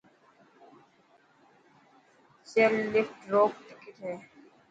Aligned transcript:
چيئرلفٽ 2.49 3.17
روڪ 3.31 3.51
ٽڪٽ 3.67 3.95
هي. 4.05 4.13